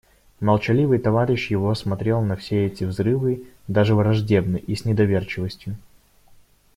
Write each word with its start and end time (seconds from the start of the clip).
Молчаливый 0.39 0.97
товарищ 0.97 1.51
его 1.51 1.75
смотрел 1.75 2.21
на 2.23 2.35
все 2.35 2.65
эти 2.65 2.85
взрывы 2.85 3.47
даже 3.67 3.93
враждебно 3.93 4.57
и 4.57 4.73
с 4.73 4.83
недоверчивостью. 4.83 5.77